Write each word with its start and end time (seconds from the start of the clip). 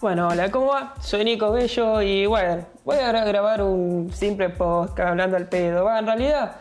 Bueno, 0.00 0.28
hola, 0.28 0.48
¿cómo 0.52 0.66
va? 0.66 0.94
Soy 1.00 1.24
Nico 1.24 1.50
Bello 1.50 2.00
y 2.02 2.24
bueno, 2.24 2.64
voy 2.84 2.98
a 2.98 3.10
grabar 3.10 3.62
un 3.62 4.12
simple 4.12 4.48
podcast 4.48 5.08
hablando 5.08 5.36
al 5.36 5.48
pedo. 5.48 5.92
En 5.92 6.06
realidad 6.06 6.54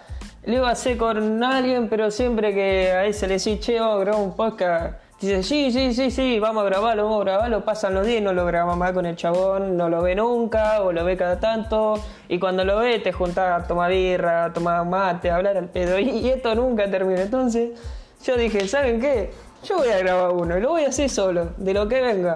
lo 0.43 0.53
iba 0.55 0.69
a 0.69 0.71
hacer 0.71 0.97
con 0.97 1.43
alguien, 1.43 1.87
pero 1.87 2.09
siempre 2.09 2.55
que 2.55 2.91
a 2.93 3.05
ese 3.05 3.27
le 3.27 3.37
decís, 3.37 3.59
che, 3.59 3.79
vamos 3.79 3.97
a 3.97 3.99
grabar 3.99 4.21
un 4.23 4.35
podcast, 4.35 4.99
dice, 5.21 5.43
sí, 5.43 5.71
sí, 5.71 5.93
sí, 5.93 6.09
sí, 6.09 6.39
vamos 6.39 6.63
a 6.63 6.65
grabarlo, 6.65 7.03
vamos 7.03 7.21
a 7.21 7.25
grabarlo, 7.25 7.63
pasan 7.63 7.93
los 7.93 8.07
días, 8.07 8.23
no 8.23 8.33
lo 8.33 8.43
grabamos 8.43 8.75
más 8.75 8.91
con 8.93 9.05
el 9.05 9.15
chabón, 9.15 9.77
no 9.77 9.87
lo 9.87 10.01
ve 10.01 10.15
nunca, 10.15 10.81
o 10.81 10.91
lo 10.91 11.05
ve 11.05 11.15
cada 11.15 11.39
tanto, 11.39 12.03
y 12.27 12.39
cuando 12.39 12.65
lo 12.65 12.79
ve 12.79 12.97
te 12.97 13.11
juntás 13.11 13.61
a 13.61 13.67
tomar 13.67 13.91
birra, 13.91 14.45
a 14.45 14.53
tomar 14.53 14.83
mate, 14.83 15.29
a 15.29 15.35
hablar 15.35 15.57
al 15.57 15.69
pedo, 15.69 15.99
y, 15.99 16.09
y 16.09 16.29
esto 16.29 16.55
nunca 16.55 16.89
termina. 16.89 17.21
Entonces 17.21 17.79
yo 18.25 18.35
dije, 18.35 18.67
¿saben 18.67 18.99
qué? 18.99 19.29
Yo 19.63 19.77
voy 19.77 19.89
a 19.89 19.99
grabar 19.99 20.31
uno, 20.31 20.57
y 20.57 20.61
lo 20.61 20.69
voy 20.69 20.85
a 20.85 20.89
hacer 20.89 21.07
solo, 21.07 21.49
de 21.57 21.75
lo 21.75 21.87
que 21.87 22.01
venga. 22.01 22.35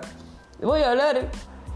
Voy 0.62 0.82
a 0.84 0.92
hablar 0.92 1.30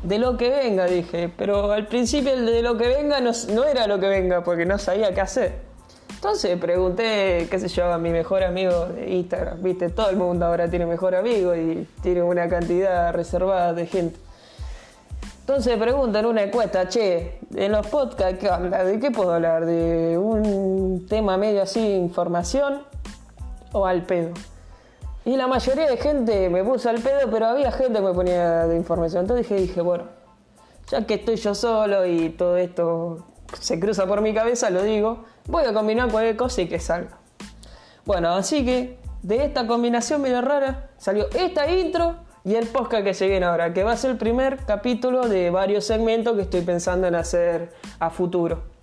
de 0.03 0.19
lo 0.19 0.37
que 0.37 0.49
venga, 0.49 0.85
dije, 0.85 1.31
pero 1.35 1.71
al 1.71 1.87
principio 1.87 2.33
el 2.33 2.45
de 2.45 2.61
lo 2.61 2.77
que 2.77 2.87
venga 2.87 3.19
no, 3.19 3.63
era 3.63 3.87
lo 3.87 3.99
que 3.99 4.07
venga, 4.07 4.43
porque 4.43 4.65
no 4.65 4.77
sabía 4.77 5.13
qué 5.13 5.21
hacer. 5.21 5.55
Entonces 6.13 6.57
pregunté, 6.59 7.47
qué 7.49 7.59
sé 7.59 7.67
yo, 7.67 7.91
a 7.91 7.97
mi 7.97 8.11
mejor 8.11 8.43
amigo 8.43 8.87
de 8.87 9.11
Instagram, 9.11 9.61
viste, 9.63 9.89
todo 9.89 10.09
el 10.09 10.17
mundo 10.17 10.45
ahora 10.45 10.69
tiene 10.69 10.85
mejor 10.85 11.15
amigo 11.15 11.55
y 11.55 11.87
tiene 12.03 12.21
una 12.21 12.47
cantidad 12.47 13.11
reservada 13.13 13.73
de 13.73 13.87
gente. 13.87 14.19
Entonces 15.39 15.77
preguntan 15.77 16.25
una 16.25 16.43
encuesta, 16.43 16.87
che, 16.87 17.39
en 17.55 17.71
los 17.71 17.87
podcasts, 17.87 18.37
¿qué 18.39 18.49
onda? 18.49 18.83
¿De 18.83 18.99
qué 18.99 19.11
puedo 19.11 19.33
hablar? 19.33 19.65
¿De 19.65 20.17
un 20.17 21.05
tema 21.07 21.37
medio 21.37 21.63
así, 21.63 21.79
información 21.79 22.83
o 23.71 23.85
al 23.85 24.03
pedo? 24.03 24.31
Y 25.25 25.35
la 25.37 25.47
mayoría 25.47 25.89
de 25.89 25.97
gente 25.97 26.49
me 26.49 26.63
puso 26.63 26.87
al 26.89 26.99
pedo, 26.99 27.29
pero 27.31 27.47
había 27.47 27.71
gente 27.71 27.99
que 27.99 28.05
me 28.05 28.13
ponía 28.13 28.67
de 28.67 28.77
información. 28.77 29.23
Entonces 29.23 29.49
dije, 29.49 29.59
dije, 29.59 29.81
bueno, 29.81 30.03
ya 30.87 31.05
que 31.07 31.15
estoy 31.15 31.35
yo 31.37 31.55
solo 31.55 32.05
y 32.05 32.29
todo 32.29 32.57
esto 32.57 33.25
se 33.59 33.79
cruza 33.79 34.05
por 34.05 34.21
mi 34.21 34.35
cabeza, 34.35 34.69
lo 34.69 34.83
digo, 34.83 35.25
voy 35.47 35.63
a 35.65 35.73
combinar 35.73 36.11
cualquier 36.11 36.35
cosa 36.35 36.61
y 36.61 36.67
que 36.67 36.79
salga. 36.79 37.17
Bueno, 38.05 38.29
así 38.33 38.63
que 38.63 38.99
de 39.23 39.43
esta 39.43 39.65
combinación 39.65 40.21
medio 40.21 40.41
rara 40.41 40.91
salió 40.97 41.27
esta 41.31 41.67
intro 41.71 42.17
y 42.43 42.53
el 42.53 42.67
podcast 42.67 43.03
que 43.03 43.15
se 43.15 43.27
viene 43.27 43.47
ahora, 43.47 43.73
que 43.73 43.83
va 43.83 43.93
a 43.93 43.97
ser 43.97 44.11
el 44.11 44.17
primer 44.17 44.57
capítulo 44.67 45.27
de 45.27 45.49
varios 45.49 45.85
segmentos 45.85 46.35
que 46.35 46.43
estoy 46.43 46.61
pensando 46.61 47.07
en 47.07 47.15
hacer 47.15 47.73
a 47.99 48.11
futuro. 48.11 48.74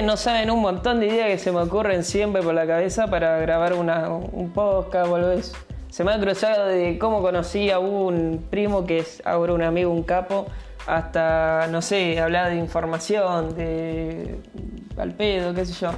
No 0.00 0.16
saben 0.16 0.50
un 0.50 0.60
montón 0.60 1.00
de 1.00 1.08
ideas 1.08 1.28
que 1.28 1.38
se 1.38 1.52
me 1.52 1.60
ocurren 1.60 2.02
siempre 2.02 2.40
por 2.42 2.54
la 2.54 2.66
cabeza 2.66 3.08
para 3.08 3.38
grabar 3.38 3.74
una, 3.74 4.08
un 4.08 4.50
podcast 4.52 5.10
o 5.10 5.16
algo. 5.16 5.42
Se 5.90 6.04
me 6.04 6.12
ha 6.12 6.18
cruzado 6.18 6.66
de 6.66 6.98
cómo 6.98 7.20
conocí 7.20 7.70
a 7.70 7.78
un 7.78 8.46
primo 8.48 8.86
que 8.86 8.98
es 8.98 9.20
ahora 9.26 9.52
un 9.52 9.62
amigo, 9.62 9.90
un 9.90 10.02
capo, 10.02 10.46
hasta, 10.86 11.66
no 11.70 11.82
sé, 11.82 12.18
hablar 12.18 12.50
de 12.50 12.56
información, 12.56 13.54
de 13.54 14.40
al 14.96 15.12
pedo, 15.12 15.52
qué 15.52 15.66
sé 15.66 15.74
yo. 15.74 15.90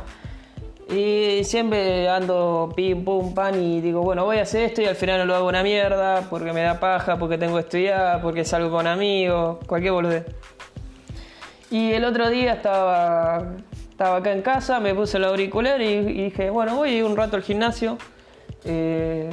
Y 0.92 1.44
siempre 1.44 2.08
ando 2.08 2.72
pim, 2.74 3.04
pum, 3.04 3.32
pan 3.32 3.62
y 3.62 3.80
digo, 3.80 4.02
bueno, 4.02 4.24
voy 4.24 4.38
a 4.38 4.42
hacer 4.42 4.62
esto 4.62 4.82
y 4.82 4.86
al 4.86 4.96
final 4.96 5.20
no 5.20 5.26
lo 5.26 5.36
hago 5.36 5.48
una 5.48 5.62
mierda 5.62 6.22
porque 6.28 6.52
me 6.52 6.62
da 6.62 6.80
paja, 6.80 7.16
porque 7.16 7.38
tengo 7.38 7.54
que 7.54 7.60
estudiar, 7.60 8.20
porque 8.20 8.44
salgo 8.44 8.70
con 8.70 8.86
amigos, 8.86 9.58
cualquier 9.66 9.92
boludez. 9.92 10.24
Y 11.70 11.92
el 11.92 12.04
otro 12.04 12.28
día 12.30 12.52
estaba, 12.52 13.54
estaba 13.94 14.16
acá 14.16 14.32
en 14.32 14.42
casa, 14.42 14.80
me 14.80 14.92
puse 14.92 15.18
el 15.18 15.24
auricular 15.24 15.80
y, 15.80 16.24
dije, 16.24 16.50
bueno, 16.50 16.74
voy 16.74 17.00
un 17.02 17.16
rato 17.16 17.36
al 17.36 17.44
gimnasio. 17.44 17.96
Eh, 18.64 19.30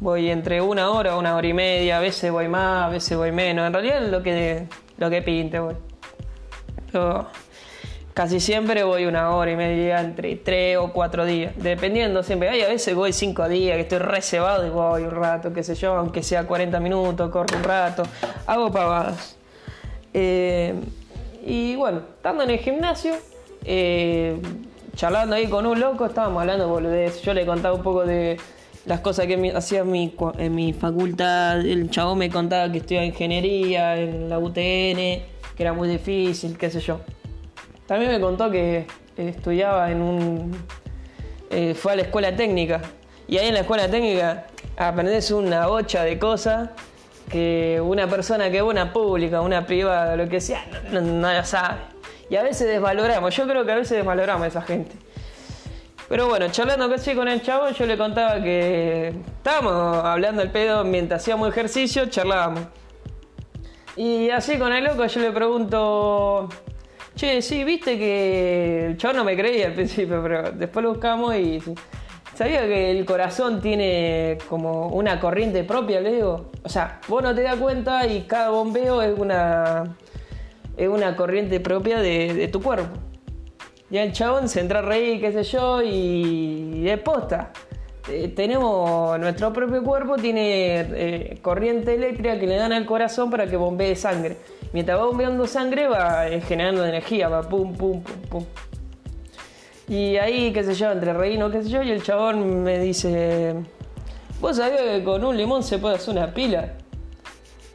voy 0.00 0.30
entre 0.30 0.62
una 0.62 0.88
hora, 0.90 1.18
una 1.18 1.36
hora 1.36 1.46
y 1.46 1.52
media, 1.52 1.98
a 1.98 2.00
veces 2.00 2.32
voy 2.32 2.48
más, 2.48 2.86
a 2.86 2.88
veces 2.88 3.18
voy 3.18 3.32
menos. 3.32 3.66
En 3.66 3.72
realidad 3.74 4.02
es 4.02 4.10
lo 4.10 4.22
que, 4.22 4.66
lo 4.96 5.10
que 5.10 5.20
pinte 5.20 5.58
voy. 5.58 5.74
Pero 6.90 7.26
casi 8.14 8.40
siempre 8.40 8.82
voy 8.82 9.04
una 9.04 9.28
hora 9.36 9.50
y 9.50 9.56
media, 9.56 10.00
entre 10.00 10.36
tres 10.36 10.78
o 10.78 10.90
cuatro 10.90 11.26
días, 11.26 11.52
dependiendo 11.56 12.22
siempre. 12.22 12.48
Hay 12.48 12.62
a 12.62 12.68
veces 12.68 12.94
voy 12.94 13.12
cinco 13.12 13.46
días, 13.46 13.76
que 13.76 13.82
estoy 13.82 13.98
reservado 13.98 14.66
y 14.66 14.70
voy 14.70 15.02
un 15.02 15.10
rato, 15.10 15.52
qué 15.52 15.62
sé 15.62 15.74
yo, 15.74 15.92
aunque 15.92 16.22
sea 16.22 16.46
40 16.46 16.80
minutos, 16.80 17.30
corro 17.30 17.54
un 17.54 17.62
rato, 17.62 18.04
hago 18.46 18.72
pavadas. 18.72 19.36
Eh, 20.14 20.72
y 21.44 21.76
bueno, 21.76 22.00
estando 22.16 22.42
en 22.44 22.50
el 22.50 22.58
gimnasio, 22.58 23.14
eh, 23.64 24.40
charlando 24.94 25.36
ahí 25.36 25.46
con 25.46 25.66
un 25.66 25.78
loco, 25.78 26.06
estábamos 26.06 26.40
hablando 26.40 26.64
de 26.64 26.70
boludez. 26.70 27.22
Yo 27.22 27.34
le 27.34 27.46
contaba 27.46 27.74
un 27.74 27.82
poco 27.82 28.04
de 28.04 28.36
las 28.86 29.00
cosas 29.00 29.26
que 29.26 29.52
hacía 29.54 29.84
mi, 29.84 30.14
en 30.38 30.54
mi 30.54 30.72
facultad. 30.72 31.60
El 31.60 31.90
chabón 31.90 32.18
me 32.18 32.30
contaba 32.30 32.70
que 32.70 32.78
estudiaba 32.78 33.06
ingeniería 33.06 33.96
en 33.96 34.28
la 34.28 34.38
UTN, 34.38 34.54
que 34.54 35.26
era 35.58 35.72
muy 35.72 35.88
difícil, 35.88 36.56
qué 36.56 36.70
sé 36.70 36.80
yo. 36.80 37.00
También 37.86 38.12
me 38.12 38.20
contó 38.20 38.50
que 38.50 38.86
estudiaba 39.16 39.90
en 39.90 40.02
un. 40.02 40.64
Eh, 41.50 41.74
fue 41.74 41.92
a 41.92 41.96
la 41.96 42.02
escuela 42.02 42.34
técnica. 42.34 42.80
Y 43.26 43.38
ahí 43.38 43.48
en 43.48 43.54
la 43.54 43.60
escuela 43.60 43.90
técnica 43.90 44.46
aprendes 44.76 45.30
una 45.30 45.66
bocha 45.66 46.02
de 46.04 46.18
cosas 46.18 46.70
que 47.30 47.80
una 47.82 48.06
persona 48.06 48.50
que 48.50 48.62
una 48.62 48.92
pública, 48.92 49.40
una 49.40 49.66
privada, 49.66 50.16
lo 50.16 50.28
que 50.28 50.40
sea, 50.40 50.64
no, 50.90 51.00
lo 51.00 51.44
sabe. 51.44 51.78
Y 52.30 52.36
a 52.36 52.42
veces 52.42 52.66
desvaloramos, 52.66 53.34
yo 53.34 53.46
creo 53.46 53.64
que 53.64 53.72
a 53.72 53.76
veces 53.76 53.96
desvaloramos 53.96 54.44
a 54.44 54.46
esa 54.48 54.62
gente. 54.62 54.96
Pero 56.08 56.28
bueno, 56.28 56.48
charlando 56.50 56.88
con 57.14 57.28
el 57.28 57.42
chavo, 57.42 57.68
yo 57.70 57.86
le 57.86 57.98
contaba 57.98 58.42
que 58.42 59.08
estábamos 59.36 60.04
hablando 60.04 60.42
el 60.42 60.50
pedo 60.50 60.84
mientras 60.84 61.22
hacíamos 61.22 61.50
ejercicio, 61.50 62.06
charlábamos. 62.06 62.62
Y 63.96 64.30
así 64.30 64.58
con 64.58 64.72
el 64.72 64.84
loco 64.84 65.04
yo 65.06 65.20
le 65.20 65.32
pregunto, 65.32 66.48
che, 67.14 67.42
sí, 67.42 67.64
viste 67.64 67.98
que 67.98 68.86
el 68.86 68.96
chavo 68.96 69.14
no 69.14 69.24
me 69.24 69.36
creía 69.36 69.66
al 69.66 69.74
principio, 69.74 70.22
pero 70.22 70.52
después 70.52 70.82
lo 70.82 70.90
buscamos 70.90 71.34
y 71.34 71.60
¿Sabía 72.38 72.68
que 72.68 72.92
el 72.92 73.04
corazón 73.04 73.60
tiene 73.60 74.38
como 74.48 74.90
una 74.90 75.18
corriente 75.18 75.64
propia, 75.64 76.00
le 76.00 76.12
digo? 76.12 76.52
O 76.62 76.68
sea, 76.68 77.00
vos 77.08 77.20
no 77.20 77.34
te 77.34 77.42
das 77.42 77.56
cuenta 77.56 78.06
y 78.06 78.22
cada 78.28 78.50
bombeo 78.50 79.02
es 79.02 79.18
una, 79.18 79.96
es 80.78 80.88
una 80.88 81.16
corriente 81.16 81.60
propia 81.60 81.98
de, 82.00 82.48
tu 82.48 82.62
cuerpo. 82.62 82.96
Ya 83.90 84.02
el 84.04 84.12
chabón 84.12 84.48
se 84.48 84.60
entra 84.60 84.78
a 84.78 84.82
reír, 84.82 85.20
qué 85.20 85.32
sé 85.32 85.42
yo, 85.42 85.82
y 85.82 86.82
de 86.82 86.98
posta. 86.98 87.52
Eh, 88.08 88.28
tenemos, 88.28 89.18
nuestro 89.18 89.52
propio 89.52 89.82
cuerpo 89.82 90.16
tiene 90.16 90.80
eh, 90.80 91.38
corriente 91.42 91.94
eléctrica 91.94 92.38
que 92.38 92.46
le 92.46 92.56
dan 92.56 92.72
al 92.72 92.86
corazón 92.86 93.30
para 93.30 93.46
que 93.46 93.56
bombee 93.56 93.96
sangre. 93.96 94.36
Mientras 94.72 94.98
va 94.98 95.04
bombeando 95.04 95.46
sangre 95.46 95.88
va 95.88 96.28
eh, 96.28 96.40
generando 96.40 96.86
energía, 96.86 97.28
va 97.28 97.42
pum, 97.42 97.74
pum, 97.74 98.02
pum, 98.02 98.20
pum. 98.28 98.44
Y 99.88 100.16
ahí, 100.16 100.52
qué 100.52 100.62
sé 100.62 100.74
yo, 100.74 100.92
entre 100.92 101.12
reino, 101.14 101.50
qué 101.50 101.62
sé 101.62 101.70
yo, 101.70 101.82
y 101.82 101.90
el 101.90 102.02
chabón 102.02 102.62
me 102.62 102.78
dice, 102.78 103.54
¿vos 104.38 104.58
sabías 104.58 104.82
que 104.82 105.02
con 105.02 105.24
un 105.24 105.36
limón 105.36 105.62
se 105.62 105.78
puede 105.78 105.96
hacer 105.96 106.14
una 106.14 106.32
pila? 106.32 106.74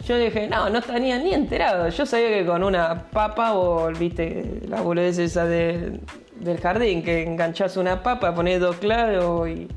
Yo 0.06 0.18
dije, 0.18 0.48
no, 0.48 0.70
no 0.70 0.82
tenía 0.82 1.18
ni 1.18 1.34
enterado. 1.34 1.88
Yo 1.90 2.06
sabía 2.06 2.30
que 2.30 2.46
con 2.46 2.64
una 2.64 3.06
papa 3.10 3.54
o, 3.54 3.90
viste, 3.92 4.62
la 4.68 4.82
boludez 4.82 5.18
esa 5.18 5.46
de, 5.46 6.00
del 6.36 6.60
jardín, 6.60 7.04
que 7.04 7.24
enganchás 7.24 7.78
una 7.78 8.04
papa, 8.04 8.36
pones 8.36 8.60
dos 8.60 8.76
clavos 8.78 9.48
y, 9.50 9.68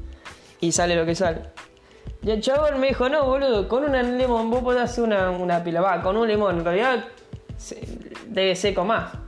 y, 0.60 0.72
sale 0.72 0.96
lo 0.96 1.06
que 1.06 1.14
sale. 1.14 1.42
Y 2.22 2.30
el 2.30 2.40
chabón 2.40 2.80
me 2.80 2.88
dijo, 2.88 3.08
no, 3.08 3.24
boludo, 3.24 3.68
con 3.68 3.84
un 3.84 4.18
limón 4.18 4.50
vos 4.50 4.62
podés 4.62 4.82
hacer 4.82 5.04
una, 5.04 5.30
una 5.30 5.62
pila. 5.62 5.80
Va, 5.80 6.02
con 6.02 6.16
un 6.16 6.26
limón, 6.26 6.58
en 6.58 6.64
realidad 6.64 7.04
debe 8.26 8.56
seco 8.56 8.84
más. 8.84 9.25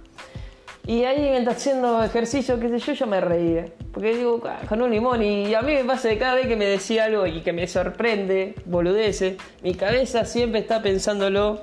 Y 0.89 1.05
ahí 1.05 1.21
mientras 1.21 1.59
haciendo 1.59 2.03
ejercicio, 2.03 2.59
qué 2.59 2.71
sé 2.71 2.79
yo, 2.79 2.93
yo 2.95 3.07
me 3.07 3.21
reía. 3.21 3.67
Porque 3.93 4.17
digo, 4.17 4.41
con 4.71 4.81
un 4.81 4.91
limón. 4.91 5.23
Y 5.23 5.55
a 5.55 5.61
mí 5.61 5.75
me 5.75 5.85
pasa 5.85 6.09
que 6.09 6.17
cada 6.17 6.37
vez 6.37 6.47
que 6.47 6.57
me 6.57 6.65
decía 6.65 7.05
algo 7.05 7.27
y 7.27 7.43
que 7.43 7.53
me 7.53 7.69
sorprende, 7.69 8.55
boludece, 8.65 9.37
mi 9.63 9.75
cabeza 9.75 10.25
siempre 10.25 10.61
está 10.61 10.81
pensándolo 10.81 11.61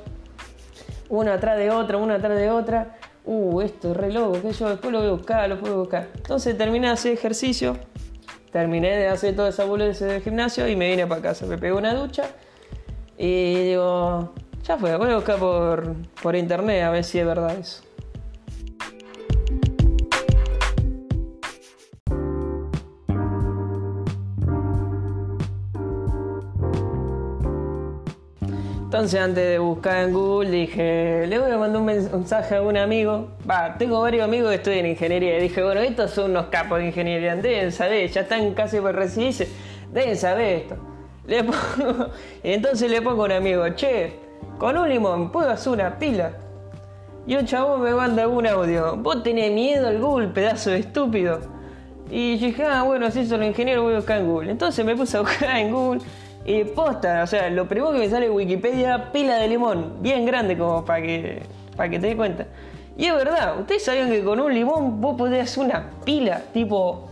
una 1.10 1.34
atrás 1.34 1.58
de 1.58 1.72
otra, 1.72 1.98
una 1.98 2.16
atrás 2.16 2.38
de 2.38 2.52
otra. 2.52 2.98
Uh, 3.26 3.62
esto 3.62 3.94
es 3.94 3.98
re 3.98 4.14
loco, 4.14 4.40
que 4.44 4.54
yo 4.54 4.70
después 4.70 4.94
lo 4.94 5.00
voy 5.00 5.08
a 5.08 5.12
buscar, 5.14 5.50
lo 5.50 5.60
puedo 5.60 5.80
buscar. 5.80 6.08
Entonces 6.14 6.56
terminé 6.56 6.86
de 6.86 6.94
hacer 6.94 7.14
ejercicio, 7.14 7.78
terminé 8.52 8.96
de 8.96 9.08
hacer 9.08 9.36
toda 9.36 9.50
esa 9.50 9.66
boludez 9.66 10.02
del 10.02 10.22
gimnasio 10.22 10.68
y 10.68 10.76
me 10.76 10.88
vine 10.92 11.08
para 11.08 11.24
casa. 11.24 11.48
Me 11.48 11.58
pegué 11.58 11.74
una 11.74 11.96
ducha 11.96 12.26
y 13.18 13.56
digo, 13.70 14.36
ya 14.64 14.78
fue, 14.78 14.96
voy 14.98 15.10
a 15.10 15.16
buscar 15.16 15.40
por, 15.40 15.96
por 16.22 16.36
internet 16.36 16.84
a 16.84 16.92
ver 16.92 17.04
si 17.04 17.18
es 17.18 17.26
verdad 17.26 17.58
eso. 17.58 17.82
Entonces 28.96 29.20
antes 29.20 29.44
de 29.46 29.60
buscar 29.60 30.06
en 30.06 30.14
Google 30.14 30.50
dije, 30.52 31.28
le 31.28 31.38
voy 31.38 31.52
a 31.52 31.58
mandar 31.58 31.82
un 31.82 31.86
mensaje 31.86 32.56
a 32.56 32.62
un 32.62 32.78
amigo. 32.78 33.28
Va, 33.48 33.76
tengo 33.78 34.00
varios 34.00 34.24
amigos 34.24 34.52
que 34.52 34.56
estudian 34.56 34.86
ingeniería. 34.86 35.38
Y 35.38 35.42
dije, 35.42 35.62
bueno, 35.62 35.82
estos 35.82 36.12
son 36.12 36.32
unos 36.32 36.46
capos 36.46 36.78
de 36.80 36.86
ingeniería. 36.88 37.36
Deben 37.36 37.74
saber, 37.74 38.10
ya 38.10 38.22
están 38.22 38.54
casi 38.54 38.80
por 38.80 38.96
recibirse. 38.96 39.50
deben 39.92 40.16
saber 40.16 40.62
esto. 40.62 40.78
Le 41.28 41.44
pongo- 41.44 42.10
entonces 42.42 42.90
le 42.90 43.02
pongo 43.02 43.24
a 43.24 43.26
un 43.26 43.32
amigo, 43.34 43.68
che, 43.76 44.14
con 44.58 44.78
un 44.78 44.88
limón 44.88 45.30
puedo 45.30 45.50
hacer 45.50 45.74
una 45.74 46.00
pila. 46.00 46.32
Y 47.28 47.36
un 47.36 47.46
chabón 47.46 47.82
me 47.82 47.92
manda 47.92 48.30
un 48.30 48.48
audio, 48.48 48.96
vos 48.96 49.22
tenés 49.24 49.52
miedo 49.52 49.90
al 49.90 50.00
Google, 50.00 50.30
pedazo 50.30 50.70
de 50.70 50.78
estúpido. 50.80 51.42
Y 52.10 52.38
dije, 52.38 52.64
ah, 52.64 52.84
bueno, 52.84 53.12
si 53.12 53.26
son 53.28 53.42
los 53.42 53.50
ingenieros 53.50 53.84
voy 53.84 53.92
a 53.94 53.98
buscar 53.98 54.20
en 54.22 54.28
Google. 54.32 54.52
Entonces 54.52 54.86
me 54.86 54.96
puse 54.96 55.18
a 55.18 55.20
buscar 55.20 55.58
en 55.58 55.74
Google 55.74 56.00
y 56.46 56.64
posta, 56.64 57.24
o 57.24 57.28
sea, 57.28 57.50
lo 57.50 57.68
primero 57.68 57.92
que 57.92 58.00
me 58.00 58.10
sale 58.10 58.28
en 58.28 58.32
Wikipedia, 58.34 59.12
pila 59.12 59.38
de 59.38 59.48
limón, 59.48 59.96
bien 60.02 60.26
grande 60.26 60.58
como 60.58 60.86
para 60.86 61.02
que, 61.02 61.42
para 61.76 61.90
que 61.90 62.00
te 62.00 62.08
des 62.08 62.16
cuenta. 62.16 62.46
Y 62.98 63.06
es 63.06 63.16
verdad, 63.16 63.60
ustedes 63.60 63.84
sabían 63.84 64.10
que 64.10 64.24
con 64.24 64.40
un 64.40 64.54
limón 64.54 65.02
vos 65.02 65.18
podés 65.18 65.44
hacer 65.44 65.66
una 65.66 65.90
pila, 66.06 66.44
tipo, 66.54 67.08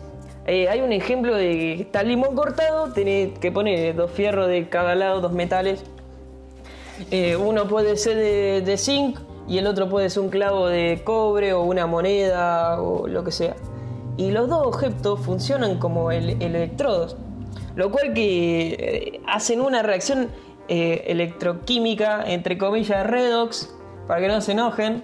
eh, 0.46 0.70
hay 0.70 0.82
un 0.82 0.92
ejemplo 0.94 1.36
de 1.36 1.50
que 1.52 1.74
está 1.82 2.04
limón 2.04 2.36
cortado, 2.36 2.94
tenés 2.94 3.38
que 3.40 3.52
poner 3.52 3.96
dos 3.96 4.12
fierros 4.12 4.48
de 4.48 4.70
cada 4.70 4.94
lado, 4.96 5.20
dos 5.20 5.32
metales. 5.34 5.84
Eh, 7.12 7.36
uno 7.36 7.68
puede 7.68 7.98
ser 7.98 8.18
de, 8.18 8.62
de 8.62 8.78
zinc 8.78 9.20
y 9.48 9.58
el 9.58 9.68
otro 9.68 9.90
puede 9.90 10.10
ser 10.10 10.22
un 10.24 10.30
clavo 10.30 10.68
de 10.68 11.02
cobre 11.04 11.54
o 11.54 11.64
una 11.64 11.88
moneda 11.88 12.82
o 12.82 13.08
lo 13.08 13.24
que 13.24 13.32
sea. 13.32 13.56
Y 14.16 14.32
los 14.32 14.48
dos 14.48 14.68
objetos 14.68 15.20
funcionan 15.22 15.80
como 15.80 16.12
el- 16.12 16.42
electrodos, 16.42 17.18
lo 17.76 17.92
cual 17.92 18.14
que 18.14 18.76
eh, 18.80 19.22
hacen 19.28 19.62
una 19.62 19.82
reacción 19.84 20.30
eh, 20.68 21.04
electroquímica, 21.08 22.24
entre 22.26 22.58
comillas, 22.58 23.06
redox, 23.06 23.76
para 24.08 24.22
que 24.22 24.28
no 24.28 24.42
se 24.42 24.52
enojen, 24.54 25.04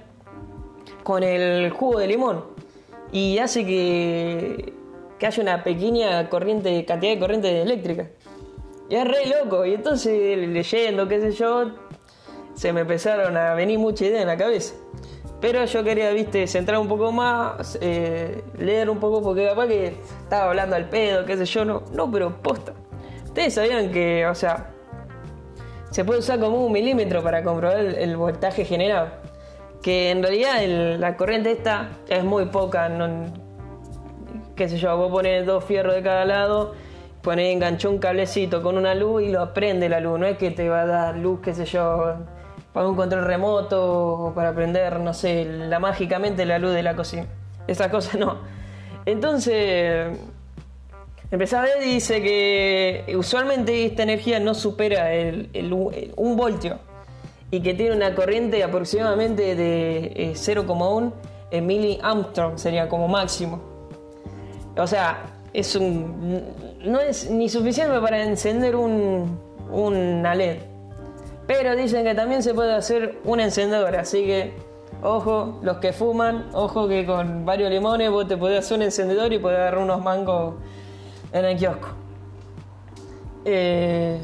con 1.03 1.23
el 1.23 1.69
jugo 1.71 1.99
de 1.99 2.07
limón. 2.07 2.43
Y 3.11 3.39
hace 3.39 3.65
que, 3.65 4.73
que 5.17 5.27
haya 5.27 5.41
una 5.41 5.63
pequeña 5.63 6.29
corriente, 6.29 6.85
cantidad 6.85 7.13
de 7.13 7.19
corriente 7.19 7.61
eléctrica. 7.61 8.09
Y 8.89 8.95
es 8.95 9.05
re 9.07 9.25
loco. 9.27 9.65
Y 9.65 9.73
entonces 9.73 10.37
leyendo, 10.37 11.07
qué 11.07 11.19
sé 11.19 11.31
yo, 11.31 11.71
se 12.53 12.73
me 12.73 12.81
empezaron 12.81 13.37
a 13.37 13.53
venir 13.53 13.79
mucha 13.79 14.05
idea 14.05 14.21
en 14.21 14.27
la 14.27 14.37
cabeza. 14.37 14.75
Pero 15.41 15.63
yo 15.63 15.83
quería, 15.83 16.11
viste, 16.11 16.47
centrar 16.47 16.79
un 16.79 16.87
poco 16.87 17.11
más, 17.11 17.77
eh, 17.81 18.43
leer 18.57 18.89
un 18.89 18.99
poco, 18.99 19.21
porque 19.21 19.47
capaz 19.47 19.67
que 19.67 19.95
estaba 20.23 20.49
hablando 20.49 20.75
al 20.75 20.89
pedo, 20.89 21.25
qué 21.25 21.37
sé 21.37 21.45
yo, 21.45 21.63
no, 21.63 21.83
no, 21.93 22.11
pero 22.11 22.41
posta. 22.41 22.73
Ustedes 23.23 23.53
sabían 23.53 23.91
que, 23.91 24.27
o 24.27 24.35
sea, 24.35 24.71
se 25.91 26.03
puede 26.03 26.19
usar 26.19 26.39
como 26.39 26.65
un 26.65 26.71
milímetro 26.71 27.23
para 27.23 27.41
comprobar 27.43 27.77
el, 27.77 28.17
voltaje 28.17 28.65
generado. 28.65 29.07
Que 29.81 30.11
en 30.11 30.21
realidad 30.21 30.61
la 30.99 31.15
corriente 31.15 31.51
esta 31.51 31.89
es 32.09 32.23
muy 32.23 32.45
poca, 32.47 32.89
no, 32.89 33.31
qué 34.57 34.67
sé 34.67 34.77
yo, 34.77 34.97
vos 34.97 35.09
pones 35.09 35.45
dos 35.45 35.63
fierros 35.63 35.95
de 35.95 36.03
cada 36.03 36.25
lado, 36.25 36.73
pones 37.21 37.53
enganchó 37.53 37.89
un 37.89 37.99
cablecito 37.99 38.61
con 38.61 38.77
una 38.77 38.93
luz 38.93 39.23
y 39.23 39.29
lo 39.29 39.53
prende 39.53 39.87
la 39.87 40.01
luz, 40.01 40.19
no 40.19 40.25
es 40.25 40.37
que 40.37 40.51
te 40.51 40.67
va 40.67 40.81
a 40.81 40.85
dar 40.85 41.17
luz, 41.17 41.39
qué 41.41 41.53
sé 41.53 41.63
yo, 41.63 42.15
para 42.73 42.87
un 42.87 42.95
control 42.95 43.25
remoto 43.25 44.13
o 44.27 44.33
para 44.33 44.53
prender, 44.53 44.99
no 44.99 45.13
sé, 45.13 45.45
la 45.45 45.79
mágicamente 45.79 46.45
la 46.45 46.59
luz 46.59 46.73
de 46.73 46.83
la 46.83 46.95
cocina. 46.95 47.25
Esas 47.67 47.87
cosas 47.89 48.15
no. 48.19 48.37
Entonces, 49.05 50.17
empecé 51.31 51.57
y 51.81 51.85
dice 51.93 52.21
que 52.21 53.15
usualmente 53.17 53.85
esta 53.85 54.03
energía 54.03 54.39
no 54.39 54.53
supera 54.53 55.13
el- 55.13 55.49
un 56.15 56.35
voltio 56.37 56.79
y 57.51 57.61
que 57.61 57.73
tiene 57.73 57.95
una 57.95 58.13
corriente 58.13 58.63
aproximadamente 58.63 59.55
de 59.55 59.97
eh, 60.15 60.33
0,1 60.35 61.11
miliamstrong, 61.61 62.57
sería 62.59 62.87
como 62.87 63.07
máximo. 63.07 63.59
O 64.77 64.85
sea, 64.85 65.23
es 65.51 65.75
un. 65.75 66.43
No 66.85 66.99
es 66.99 67.29
ni 67.31 67.49
suficiente 67.49 67.99
para 67.99 68.23
encender 68.23 68.75
un, 68.75 69.39
una 69.71 70.35
LED. 70.35 70.57
Pero 71.49 71.75
dicen 71.75 72.03
que 72.03 72.13
también 72.13 72.43
se 72.43 72.53
puede 72.53 72.75
hacer 72.75 73.17
un 73.25 73.39
encendedor, 73.39 73.95
así 73.95 74.23
que. 74.23 74.53
Ojo, 75.01 75.59
los 75.63 75.77
que 75.77 75.93
fuman, 75.93 76.47
ojo 76.53 76.87
que 76.87 77.07
con 77.07 77.43
varios 77.43 77.71
limones 77.71 78.11
vos 78.11 78.27
te 78.27 78.37
podés 78.37 78.59
hacer 78.59 78.77
un 78.77 78.83
encendedor 78.83 79.33
y 79.33 79.39
podés 79.39 79.57
agarrar 79.57 79.81
unos 79.81 79.99
mangos 79.99 80.55
en 81.33 81.45
el 81.45 81.57
kiosco. 81.57 81.87
Eh, 83.45 84.19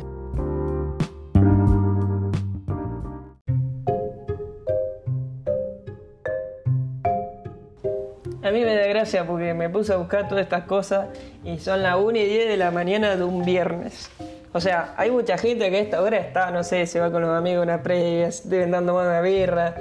A 8.43 8.51
mí 8.51 8.63
me 8.63 8.75
da 8.75 8.85
gracia 8.85 9.25
porque 9.25 9.55
me 9.55 9.67
puse 9.71 9.93
a 9.93 9.97
buscar 9.97 10.27
todas 10.27 10.43
estas 10.43 10.65
cosas 10.65 11.07
y 11.43 11.57
son 11.57 11.81
las 11.81 11.97
1 11.97 12.19
y 12.19 12.25
10 12.25 12.47
de 12.49 12.57
la 12.57 12.69
mañana 12.69 13.15
de 13.15 13.23
un 13.23 13.43
viernes. 13.43 14.11
O 14.55 14.61
sea, 14.61 14.93
hay 14.95 15.11
mucha 15.11 15.37
gente 15.37 15.69
que 15.69 15.75
a 15.75 15.79
esta 15.81 16.01
hora 16.01 16.15
está, 16.15 16.49
no 16.49 16.63
sé, 16.63 16.87
se 16.87 16.97
va 17.01 17.11
con 17.11 17.21
los 17.21 17.29
amigos 17.31 17.59
a 17.59 17.63
una 17.63 17.83
previa, 17.83 18.29
deben 18.45 18.71
dando 18.71 18.93
más 18.93 19.05
una 19.05 19.19
birra, 19.19 19.75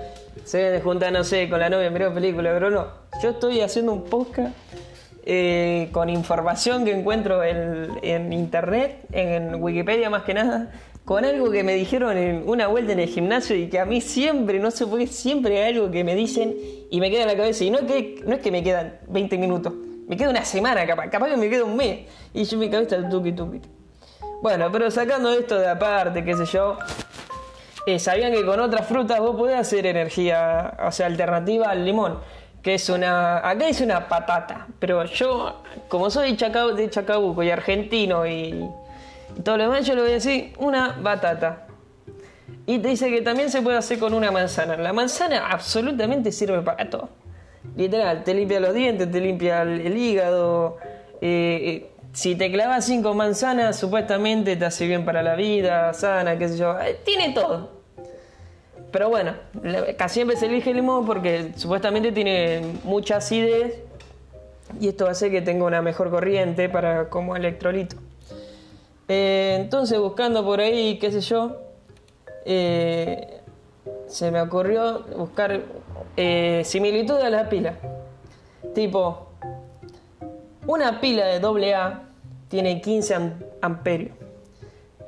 se 0.44 0.59
deben 0.59 0.82
juntar, 0.82 1.12
no 1.12 1.23
sé, 1.23 1.49
con 1.49 1.61
la 1.61 1.71
novia, 1.71 1.91
mirar 1.91 2.12
película, 2.12 2.50
pero 2.53 2.71
no. 2.71 2.88
Yo 3.23 3.31
estoy 3.31 3.61
haciendo 3.61 3.93
un 3.93 4.03
podcast 4.03 4.53
eh, 5.25 5.91
con 5.93 6.11
información 6.11 6.85
que 6.85 6.91
encuentro 6.91 7.44
en, 7.44 8.00
en 8.03 8.32
internet, 8.32 8.99
en 9.12 9.62
Wikipedia 9.62 10.11
más 10.11 10.25
que 10.25 10.35
nada, 10.35 10.73
con 11.05 11.25
algo 11.25 11.53
que 11.53 11.62
me 11.62 11.76
dijeron 11.76 12.19
en 12.19 12.43
una 12.44 12.67
vuelta 12.67 12.94
en 12.94 12.99
el 12.99 13.09
gimnasio 13.09 13.55
y 13.55 13.69
que 13.69 13.79
a 13.79 13.85
mí 13.85 14.00
siempre, 14.00 14.59
no 14.59 14.73
sé 14.73 14.88
por 14.88 14.99
qué, 14.99 15.06
siempre 15.06 15.62
hay 15.62 15.73
algo 15.73 15.93
que 15.93 16.03
me 16.03 16.17
dicen 16.17 16.53
y 16.91 16.99
me 16.99 17.12
queda 17.12 17.23
en 17.23 17.29
la 17.29 17.37
cabeza. 17.37 17.62
Y 17.62 17.71
no 17.71 17.79
es 17.79 17.85
que, 17.85 18.25
no 18.26 18.35
es 18.35 18.41
que 18.41 18.50
me 18.50 18.65
quedan 18.65 18.99
20 19.06 19.38
minutos, 19.38 19.73
me 20.09 20.17
queda 20.17 20.31
una 20.31 20.44
semana 20.44 20.85
capaz, 20.85 21.11
capaz 21.11 21.29
que 21.29 21.37
me 21.37 21.49
queda 21.49 21.62
un 21.62 21.76
mes. 21.76 22.09
Y 22.32 22.43
yo 22.43 22.59
mi 22.59 22.69
cabeza 22.69 23.09
tuqui 23.09 23.31
tuqui. 23.31 23.61
Bueno, 24.44 24.70
pero 24.70 24.91
sacando 24.91 25.31
esto 25.31 25.58
de 25.58 25.67
aparte, 25.67 26.23
qué 26.23 26.37
sé 26.37 26.44
yo, 26.44 26.76
eh, 27.87 27.99
sabían 27.99 28.31
que 28.31 28.44
con 28.44 28.61
otras 28.61 28.87
frutas 28.87 29.19
vos 29.19 29.37
podés 29.37 29.58
hacer 29.58 29.87
energía, 29.87 30.75
o 30.87 30.93
sea, 30.93 31.06
alternativa 31.06 31.70
al 31.70 31.82
limón, 31.82 32.19
que 32.62 32.75
es 32.75 32.91
una, 32.91 33.38
acá 33.38 33.67
es 33.67 33.81
una 33.81 34.06
patata, 34.06 34.67
pero 34.79 35.02
yo, 35.06 35.62
como 35.88 36.11
soy 36.11 36.32
de, 36.32 36.37
Chacabu- 36.37 36.75
de 36.75 36.91
Chacabuco 36.91 37.43
y 37.43 37.50
argentino 37.50 38.26
y, 38.26 38.69
y 39.35 39.41
todo 39.43 39.56
lo 39.56 39.62
demás, 39.62 39.87
yo 39.87 39.94
le 39.94 40.02
voy 40.02 40.11
a 40.11 40.14
decir 40.14 40.52
una 40.58 40.94
batata. 41.00 41.67
Y 42.67 42.81
te 42.81 42.88
dice 42.88 43.08
que 43.08 43.23
también 43.23 43.49
se 43.49 43.62
puede 43.62 43.79
hacer 43.79 43.99
con 43.99 44.12
una 44.12 44.31
manzana. 44.31 44.76
La 44.76 44.93
manzana 44.93 45.47
absolutamente 45.49 46.31
sirve 46.31 46.61
para 46.61 46.90
todo. 46.90 47.08
Literal, 47.76 48.23
te 48.25 48.35
limpia 48.35 48.61
los 48.61 48.75
dientes, 48.75 49.11
te 49.11 49.20
limpia 49.23 49.62
el, 49.62 49.80
el 49.80 49.97
hígado. 49.97 50.76
eh, 51.23 51.87
eh, 51.87 51.90
si 52.14 52.37
te 52.37 52.50
clavas 52.50 52.87
cinco 52.87 53.12
manzanas, 53.12 53.76
supuestamente 53.76 54.56
te 54.56 54.64
hace 54.64 54.87
bien 54.87 55.04
para 55.04 55.23
la 55.23 55.35
vida, 55.35 55.92
sana, 55.94 56.38
qué 56.38 56.49
sé 56.49 56.56
yo. 56.56 56.78
Eh, 56.80 57.00
tiene 57.04 57.35
todo. 57.35 57.71
Pero 58.92 59.09
bueno, 59.09 59.35
casi 59.99 60.14
siempre 60.14 60.37
se 60.37 60.47
elige 60.47 60.71
el 60.71 60.76
limón 60.76 61.04
porque 61.04 61.50
supuestamente 61.56 62.12
tiene 62.12 62.62
mucha 62.85 63.16
acidez 63.16 63.80
y 64.80 64.88
esto 64.88 65.09
hace 65.09 65.33
que 65.33 65.42
tenga 65.42 65.64
una 65.64 65.83
mejor 65.83 66.11
corriente 66.11 66.68
para 66.68 67.11
como 67.11 67.35
electrolito. 67.35 67.97
Eh, 69.09 69.56
entonces 69.61 69.99
buscando 69.99 70.44
por 70.44 70.61
ahí, 70.61 71.00
qué 71.00 71.11
sé 71.11 71.21
yo, 71.21 71.56
eh, 72.44 73.40
se 74.06 74.30
me 74.30 74.40
ocurrió 74.40 75.02
buscar 75.16 75.62
similitud 76.62 77.16
a 77.16 77.28
la 77.30 77.49
pila. 77.49 77.75
Tipo, 78.73 79.30
una 80.68 81.00
pila 81.00 81.26
de 81.26 81.75
AA 81.75 82.03
tiene 82.54 82.80
15 82.80 83.14
am- 83.16 83.32
amperios. 83.62 84.12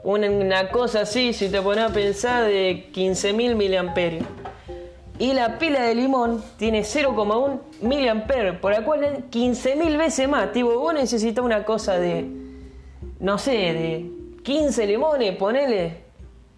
Una, 0.02 0.68
cosa 0.70 1.02
así, 1.02 1.32
si 1.32 1.48
te 1.48 1.62
pones 1.62 1.84
a 1.84 1.92
pensar, 1.92 2.44
de 2.44 2.90
15.000 2.92 3.54
miliamperios. 3.54 4.24
Y 5.20 5.32
la 5.32 5.56
pila 5.56 5.82
de 5.82 5.94
limón 5.94 6.42
tiene 6.56 6.80
0,1 6.80 7.60
miliamperios, 7.82 8.56
por 8.56 8.72
la 8.72 8.84
cual 8.84 9.04
es 9.04 9.12
15.000 9.30 9.96
veces 9.96 10.28
más. 10.28 10.50
Tipo, 10.50 10.76
vos 10.76 10.92
necesitas 10.92 11.44
una 11.44 11.64
cosa 11.64 11.96
de, 12.00 12.26
no 13.20 13.38
sé, 13.38 13.52
de 13.52 14.10
15 14.42 14.84
limones, 14.84 15.36
ponele, 15.36 15.98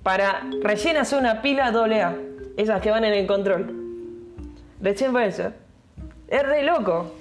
para 0.02 0.40
recién 0.62 0.96
hacer 0.96 1.18
una 1.18 1.42
pila 1.42 1.66
AA. 1.66 2.16
Esas 2.56 2.80
que 2.80 2.90
van 2.90 3.04
en 3.04 3.12
el 3.12 3.26
control. 3.26 3.74
Recién 4.80 5.12
para 5.12 5.26
eso. 5.26 5.52
Es 6.28 6.42
re 6.42 6.62
loco. 6.62 7.12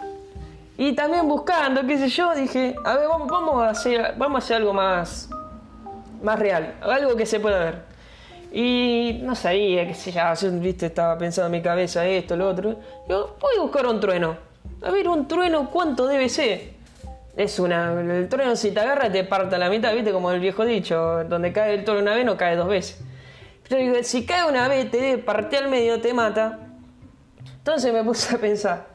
Y 0.77 0.93
también 0.93 1.27
buscando, 1.27 1.85
qué 1.87 1.97
sé 1.97 2.07
yo, 2.09 2.35
dije, 2.35 2.75
a 2.85 2.95
ver, 2.95 3.07
vamos, 3.07 3.27
vamos 3.27 3.63
a 3.63 3.69
hacer, 3.69 4.13
vamos 4.17 4.35
a 4.35 4.45
hacer 4.45 4.57
algo 4.57 4.73
más, 4.73 5.27
más 6.21 6.37
real, 6.37 6.75
algo 6.81 7.15
que 7.15 7.25
se 7.25 7.39
pueda 7.39 7.59
ver. 7.59 7.87
Y 8.51 9.19
no 9.23 9.35
sabía, 9.35 9.87
qué 9.87 9.93
sé 9.93 10.11
yo, 10.11 10.51
viste, 10.53 10.85
estaba 10.85 11.17
pensando 11.17 11.47
en 11.47 11.51
mi 11.53 11.61
cabeza 11.61 12.05
esto, 12.05 12.35
lo 12.35 12.47
otro. 12.49 12.75
Yo 13.09 13.35
voy 13.39 13.51
a 13.57 13.61
buscar 13.61 13.87
un 13.87 13.99
trueno. 13.99 14.37
A 14.83 14.91
ver, 14.91 15.07
un 15.07 15.27
trueno, 15.27 15.69
¿cuánto 15.71 16.07
debe 16.07 16.29
ser? 16.29 16.73
Es 17.35 17.59
una. 17.59 17.93
El 17.99 18.29
trueno, 18.29 18.55
si 18.55 18.71
te 18.71 18.79
agarra, 18.79 19.11
te 19.11 19.23
parte 19.23 19.55
a 19.55 19.57
la 19.57 19.69
mitad, 19.69 19.93
viste, 19.93 20.11
como 20.11 20.31
el 20.31 20.39
viejo 20.39 20.63
dicho, 20.63 21.23
donde 21.25 21.51
cae 21.51 21.73
el 21.73 21.83
trueno 21.83 22.03
una 22.03 22.15
vez, 22.15 22.25
no 22.25 22.37
cae 22.37 22.55
dos 22.55 22.67
veces. 22.67 22.99
Yo 23.69 23.77
digo, 23.77 23.95
si 24.01 24.25
cae 24.25 24.47
una 24.47 24.67
vez, 24.67 24.89
te 24.89 25.17
partir 25.17 25.59
al 25.59 25.69
medio, 25.69 25.99
te 25.99 26.13
mata. 26.13 26.59
Entonces 27.57 27.91
me 27.91 28.03
puse 28.03 28.35
a 28.35 28.39
pensar, 28.39 28.87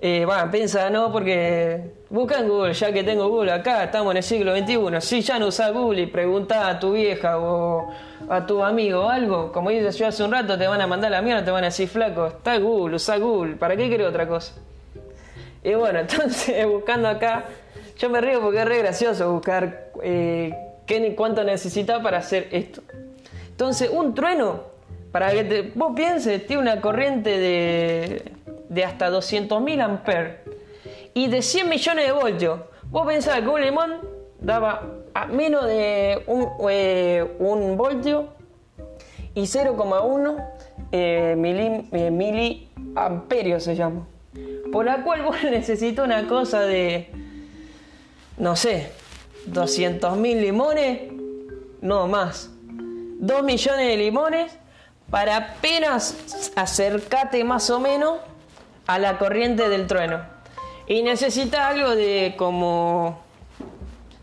Eh, 0.00 0.24
bueno, 0.26 0.50
piensa 0.50 0.90
no, 0.90 1.10
porque 1.10 1.92
busca 2.10 2.38
en 2.38 2.48
Google, 2.48 2.74
ya 2.74 2.92
que 2.92 3.02
tengo 3.02 3.28
Google 3.28 3.52
acá, 3.52 3.84
estamos 3.84 4.10
en 4.12 4.18
el 4.18 4.22
siglo 4.22 4.54
XXI. 4.54 5.00
Si 5.00 5.22
ya 5.22 5.38
no 5.38 5.46
usas 5.46 5.72
Google 5.72 6.02
y 6.02 6.06
pregunta 6.06 6.68
a 6.68 6.78
tu 6.78 6.92
vieja 6.92 7.38
o 7.38 7.88
a 8.28 8.46
tu 8.46 8.62
amigo 8.62 9.06
o 9.06 9.08
algo, 9.08 9.50
como 9.52 9.70
dices 9.70 9.96
yo 9.98 10.06
hace 10.06 10.22
un 10.22 10.32
rato, 10.32 10.58
te 10.58 10.66
van 10.66 10.80
a 10.80 10.86
mandar 10.86 11.10
la 11.10 11.22
mierda, 11.22 11.44
te 11.44 11.50
van 11.50 11.64
a 11.64 11.68
decir 11.68 11.88
flaco, 11.88 12.26
está 12.26 12.58
Google, 12.58 12.96
usa 12.96 13.16
Google, 13.16 13.56
¿para 13.56 13.76
qué 13.76 13.88
quiero 13.88 14.08
otra 14.08 14.28
cosa? 14.28 14.54
Y 15.64 15.74
bueno, 15.74 15.98
entonces 16.00 16.66
buscando 16.66 17.08
acá, 17.08 17.44
yo 17.98 18.10
me 18.10 18.20
río 18.20 18.40
porque 18.40 18.60
es 18.60 18.64
re 18.66 18.78
gracioso 18.78 19.32
buscar 19.32 19.90
eh, 20.02 20.54
qué, 20.86 21.14
cuánto 21.16 21.42
necesita 21.42 22.02
para 22.02 22.18
hacer 22.18 22.48
esto. 22.52 22.82
Entonces, 23.48 23.88
un 23.90 24.14
trueno, 24.14 24.60
para 25.10 25.32
que 25.32 25.44
te, 25.44 25.62
vos 25.74 25.94
pienses, 25.96 26.46
tiene 26.46 26.60
una 26.60 26.80
corriente 26.82 27.38
de, 27.38 28.35
de 28.68 28.84
hasta 28.84 29.10
200.000 29.10 29.80
amperes 29.82 30.36
y 31.14 31.28
de 31.28 31.42
100 31.42 31.68
millones 31.68 32.06
de 32.06 32.12
voltios. 32.12 32.60
Vos 32.90 33.06
pensás 33.06 33.40
que 33.40 33.48
un 33.48 33.60
limón 33.60 34.00
daba 34.40 34.82
a 35.14 35.26
menos 35.26 35.64
de 35.64 36.22
un, 36.26 36.48
eh, 36.70 37.74
voltio 37.76 38.28
y 39.34 39.42
0,1 39.42 40.36
eh, 40.92 41.34
eh, 41.92 42.10
miliamperios 42.10 43.64
se 43.64 43.74
llama. 43.74 44.06
Por 44.72 44.84
la 44.84 45.02
cual 45.02 45.22
vos 45.22 45.36
necesitas 45.44 46.04
una 46.04 46.26
cosa 46.28 46.60
de, 46.60 47.10
no 48.36 48.56
sé, 48.56 48.90
200.000 49.50 50.40
limones, 50.40 51.12
no 51.80 52.06
más. 52.08 52.50
2 53.18 53.42
millones 53.42 53.86
de 53.86 53.96
limones 53.96 54.58
para 55.10 55.36
apenas 55.36 56.52
acercarte 56.56 57.42
más 57.44 57.70
o 57.70 57.80
menos 57.80 58.18
a 58.86 58.98
la 58.98 59.18
corriente 59.18 59.68
del 59.68 59.86
trueno. 59.86 60.20
Y 60.86 61.02
necesita 61.02 61.68
algo 61.68 61.96
de 61.96 62.34
como, 62.36 63.20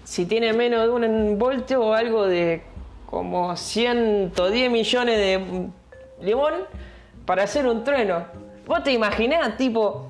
si 0.04 0.26
tiene 0.26 0.54
menos 0.54 0.84
de 0.84 0.90
un 0.90 1.38
voltio 1.38 1.82
o 1.82 1.94
algo 1.94 2.26
de 2.26 2.64
como 3.06 3.56
110 3.56 4.72
millones 4.72 5.18
de 5.18 5.68
limón 6.22 6.54
para 7.26 7.44
hacer 7.44 7.68
un 7.68 7.84
trueno. 7.84 8.26
¿Vos 8.66 8.84
te 8.84 8.92
imaginás, 8.92 9.58
tipo, 9.58 10.10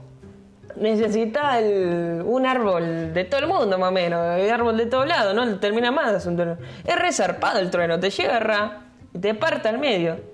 necesita 0.76 1.60
un 1.60 2.46
árbol 2.46 3.14
de 3.14 3.24
todo 3.26 3.42
el 3.42 3.48
mundo, 3.48 3.78
más 3.78 3.90
o 3.90 3.92
menos, 3.92 4.40
un 4.40 4.50
árbol 4.50 4.78
de 4.78 4.86
todos 4.86 5.08
lados, 5.08 5.34
no 5.34 5.60
termina 5.60 5.92
más 5.92 6.26
un 6.26 6.36
trueno. 6.36 6.58
Es 6.86 6.96
resarpado 6.98 7.60
el 7.60 7.70
trueno, 7.70 8.00
te 8.00 8.10
llega 8.10 8.82
y 9.14 9.20
te 9.20 9.34
parte 9.34 9.70
al 9.70 9.80
medio. 9.80 10.33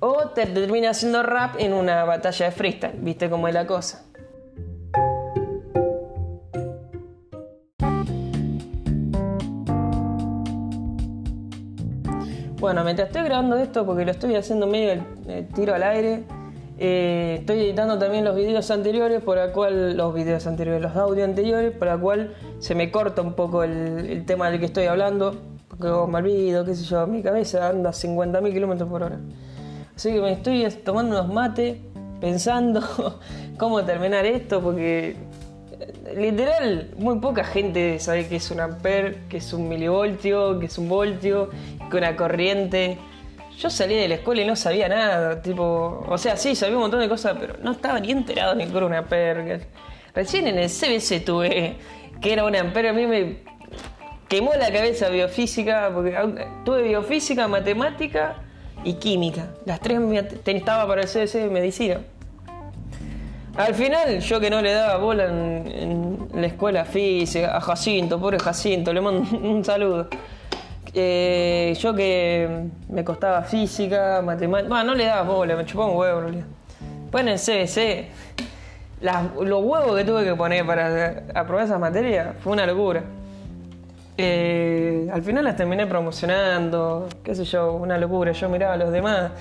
O 0.00 0.28
te 0.34 0.46
termina 0.46 0.90
haciendo 0.90 1.22
rap 1.22 1.54
en 1.58 1.72
una 1.72 2.04
batalla 2.04 2.46
de 2.46 2.52
freestyle, 2.52 2.98
viste 3.00 3.30
cómo 3.30 3.48
es 3.48 3.54
la 3.54 3.66
cosa. 3.66 4.02
Bueno, 12.58 12.82
mientras 12.84 13.08
estoy 13.08 13.22
grabando 13.22 13.56
esto, 13.56 13.86
porque 13.86 14.04
lo 14.04 14.10
estoy 14.10 14.34
haciendo 14.34 14.66
medio 14.66 15.02
tiro 15.54 15.74
al 15.74 15.82
aire, 15.82 16.24
eh, 16.78 17.36
estoy 17.40 17.60
editando 17.60 17.98
también 17.98 18.24
los 18.24 18.36
videos 18.36 18.70
anteriores, 18.70 19.22
por 19.22 19.36
la 19.36 19.52
cual, 19.52 19.96
los 19.96 20.12
videos 20.12 20.46
anteriores, 20.46 20.82
los 20.82 20.96
audios 20.96 21.28
anteriores, 21.28 21.72
por 21.72 21.86
la 21.86 21.96
cual 21.96 22.34
se 22.58 22.74
me 22.74 22.90
corta 22.90 23.22
un 23.22 23.34
poco 23.34 23.62
el, 23.62 24.24
tema 24.26 24.50
del 24.50 24.58
que 24.60 24.66
estoy 24.66 24.86
hablando, 24.86 25.36
porque 25.68 25.86
me 25.86 26.18
olvido, 26.18 26.64
qué 26.64 26.74
sé 26.74 26.84
yo, 26.84 27.06
mi 27.06 27.22
cabeza 27.22 27.68
anda 27.68 27.90
a 27.90 27.92
50.000 27.92 28.52
kilómetros 28.52 28.88
por 28.90 29.02
hora. 29.02 29.20
Así 29.96 30.12
que 30.12 30.20
me 30.20 30.32
estoy 30.32 30.68
tomando 30.84 31.18
unos 31.18 31.32
mates, 31.32 31.78
pensando 32.20 33.18
cómo 33.58 33.82
terminar 33.82 34.26
esto, 34.26 34.60
porque 34.60 35.16
eh, 35.80 36.14
literal, 36.14 36.90
muy 36.98 37.18
poca 37.18 37.44
gente 37.44 37.98
sabe 37.98 38.28
que 38.28 38.36
es 38.36 38.50
un 38.50 38.60
amper, 38.60 39.20
que 39.30 39.38
es 39.38 39.54
un 39.54 39.70
milivoltio, 39.70 40.58
que 40.60 40.66
es 40.66 40.76
un 40.76 40.90
voltio, 40.90 41.48
que 41.90 41.96
una 41.96 42.14
corriente. 42.14 42.98
Yo 43.56 43.70
salí 43.70 43.94
de 43.94 44.06
la 44.06 44.16
escuela 44.16 44.42
y 44.42 44.46
no 44.46 44.54
sabía 44.54 44.86
nada, 44.86 45.40
tipo, 45.40 46.04
o 46.06 46.18
sea, 46.18 46.36
sí, 46.36 46.54
sabía 46.54 46.76
un 46.76 46.82
montón 46.82 47.00
de 47.00 47.08
cosas, 47.08 47.34
pero 47.40 47.54
no 47.62 47.72
estaba 47.72 47.98
ni 47.98 48.10
enterado 48.10 48.54
ni 48.54 48.66
con 48.66 48.84
una 48.84 48.98
amper. 48.98 49.66
Recién 50.14 50.46
en 50.46 50.58
el 50.58 50.68
CBC 50.68 51.24
tuve 51.24 51.76
que 52.20 52.32
era 52.34 52.44
un 52.44 52.54
amper, 52.54 52.88
a 52.88 52.92
mí 52.92 53.06
me 53.06 53.38
quemó 54.28 54.52
la 54.58 54.70
cabeza 54.70 55.08
biofísica, 55.08 55.90
porque 55.94 56.14
tuve 56.66 56.82
biofísica, 56.82 57.48
matemática 57.48 58.42
y 58.86 58.94
química. 58.94 59.48
Las 59.64 59.80
tres 59.80 60.00
estaba 60.44 60.86
para 60.86 61.02
el 61.02 61.08
CBC 61.08 61.32
de 61.34 61.50
medicina. 61.50 62.00
Al 63.56 63.74
final, 63.74 64.20
yo 64.20 64.38
que 64.38 64.48
no 64.48 64.62
le 64.62 64.72
daba 64.72 64.98
bola 64.98 65.24
en, 65.24 66.28
en 66.32 66.40
la 66.40 66.46
escuela 66.46 66.84
física, 66.84 67.56
a 67.56 67.60
Jacinto, 67.60 68.20
pobre 68.20 68.38
Jacinto, 68.38 68.92
le 68.92 69.00
mando 69.00 69.26
un 69.38 69.64
saludo. 69.64 70.08
Eh, 70.94 71.76
yo 71.80 71.94
que 71.94 72.68
me 72.88 73.04
costaba 73.04 73.42
física, 73.42 74.22
matemática. 74.22 74.68
Bueno, 74.68 74.84
no 74.84 74.94
le 74.94 75.06
daba 75.06 75.22
bola, 75.22 75.56
me 75.56 75.64
chupaba 75.64 75.90
un 75.90 75.96
huevo 75.96 76.18
en 76.18 76.24
realidad. 76.24 76.46
Después 77.02 77.22
en 77.22 77.28
el 77.28 77.38
CBC, 77.38 78.08
los 79.42 79.64
huevos 79.64 79.96
que 79.96 80.04
tuve 80.04 80.24
que 80.24 80.34
poner 80.36 80.64
para 80.64 81.24
aprobar 81.34 81.64
esas 81.64 81.80
materias 81.80 82.36
fue 82.40 82.52
una 82.52 82.66
locura. 82.66 83.02
Eh, 84.18 85.08
al 85.12 85.22
final 85.22 85.44
las 85.44 85.56
terminé 85.56 85.86
promocionando, 85.86 87.08
qué 87.22 87.34
sé 87.34 87.44
yo, 87.44 87.72
una 87.74 87.98
locura. 87.98 88.32
Yo 88.32 88.48
miraba 88.48 88.74
a 88.74 88.76
los 88.76 88.92
demás 88.92 89.32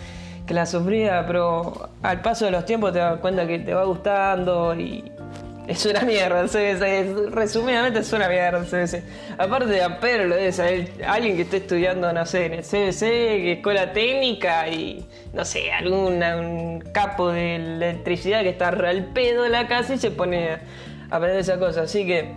que 0.45 0.53
la 0.53 0.65
sufría, 0.65 1.23
pero 1.25 1.89
al 2.03 2.21
paso 2.21 2.45
de 2.45 2.51
los 2.51 2.65
tiempos 2.65 2.93
te 2.93 2.99
das 2.99 3.19
cuenta 3.19 3.47
que 3.47 3.59
te 3.59 3.73
va 3.73 3.83
gustando 3.83 4.75
y 4.75 5.03
es 5.67 5.83
una 5.85 6.01
mierda 6.01 6.41
el 6.41 6.49
CBC, 6.49 7.33
resumidamente 7.33 7.99
es 7.99 8.13
una 8.13 8.29
mierda 8.29 8.59
el 8.59 8.65
CBC. 8.65 9.03
Aparte 9.37 9.71
de 9.71 9.81
Ampero, 9.81 10.25
lo 10.25 10.35
debe 10.35 10.91
alguien 11.07 11.35
que 11.35 11.41
esté 11.43 11.57
estudiando, 11.57 12.13
no 12.13 12.25
sé, 12.25 12.45
en 12.45 12.53
el 12.53 12.63
CBC, 12.63 13.03
escuela 13.57 13.91
técnica 13.91 14.67
y, 14.67 15.05
no 15.33 15.43
sé, 15.43 15.71
algún 15.71 16.21
un 16.21 16.81
capo 16.93 17.31
de 17.31 17.55
electricidad 17.55 18.41
que 18.41 18.49
está 18.49 18.69
al 18.69 19.05
pedo 19.05 19.45
en 19.45 19.53
la 19.53 19.67
casa 19.67 19.95
y 19.95 19.97
se 19.97 20.11
pone 20.11 20.49
a 20.51 20.61
aprender 21.09 21.39
esa 21.39 21.57
cosa. 21.57 21.81
Así 21.83 22.05
que, 22.05 22.31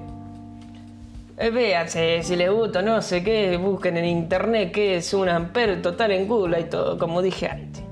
eh, 1.40 2.20
si 2.22 2.36
les 2.36 2.50
gusta, 2.50 2.82
no 2.82 3.00
sé 3.00 3.22
qué, 3.22 3.56
busquen 3.56 3.96
en 3.96 4.04
internet 4.06 4.72
qué 4.72 4.96
es 4.96 5.14
un 5.14 5.28
ampero 5.28 5.80
total 5.80 6.10
en 6.10 6.26
Google 6.26 6.60
y 6.60 6.64
todo, 6.64 6.98
como 6.98 7.22
dije 7.22 7.46
antes. 7.46 7.84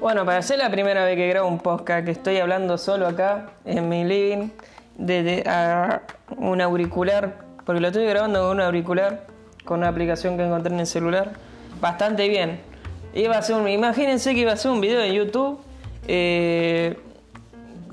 Bueno, 0.00 0.24
para 0.24 0.42
ser 0.42 0.58
la 0.58 0.70
primera 0.70 1.04
vez 1.04 1.16
que 1.16 1.28
grabo 1.28 1.48
un 1.48 1.58
podcast, 1.58 2.04
que 2.04 2.10
estoy 2.10 2.38
hablando 2.38 2.78
solo 2.78 3.06
acá 3.06 3.50
en 3.64 3.88
mi 3.88 4.04
living, 4.04 4.50
de, 4.96 5.44
un 6.36 6.60
auricular, 6.60 7.36
porque 7.64 7.80
lo 7.80 7.88
estoy 7.88 8.06
grabando 8.06 8.40
con 8.40 8.56
un 8.58 8.60
auricular, 8.60 9.26
con 9.64 9.78
una 9.78 9.88
aplicación 9.88 10.36
que 10.36 10.44
encontré 10.44 10.72
en 10.72 10.80
el 10.80 10.86
celular, 10.86 11.32
bastante 11.80 12.28
bien. 12.28 12.71
Iba 13.14 13.36
a 13.36 13.42
ser 13.42 13.56
un, 13.56 13.68
imagínense 13.68 14.34
que 14.34 14.40
iba 14.40 14.52
a 14.52 14.56
ser 14.56 14.70
un 14.70 14.80
video 14.80 15.02
en 15.02 15.12
YouTube. 15.12 15.58
Eh, 16.06 16.96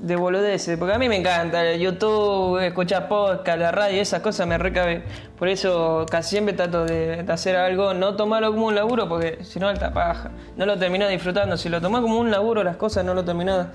de 0.00 0.16
boludeces, 0.16 0.78
porque 0.78 0.94
a 0.94 0.98
mí 0.98 1.08
me 1.08 1.16
encanta 1.16 1.62
el 1.62 1.78
YouTube, 1.78 2.58
escuchar 2.58 3.06
podcast, 3.06 3.58
la 3.58 3.70
radio, 3.70 4.00
esas 4.00 4.22
cosas 4.22 4.46
me 4.46 4.56
recabe. 4.56 5.04
Por 5.38 5.48
eso 5.48 6.06
casi 6.10 6.30
siempre 6.30 6.54
trato 6.54 6.84
de, 6.86 7.24
hacer 7.28 7.56
algo, 7.56 7.92
no 7.92 8.16
tomarlo 8.16 8.50
como 8.50 8.66
un 8.66 8.74
laburo, 8.74 9.08
porque 9.08 9.44
si 9.44 9.60
no, 9.60 9.68
alta 9.68 9.92
paja. 9.92 10.30
No 10.56 10.64
lo 10.64 10.78
termino 10.78 11.06
disfrutando. 11.06 11.56
Si 11.56 11.68
lo 11.68 11.80
tomas 11.80 12.00
como 12.00 12.18
un 12.18 12.30
laburo, 12.30 12.64
las 12.64 12.76
cosas 12.76 13.04
no 13.04 13.14
lo 13.14 13.24
terminas 13.24 13.68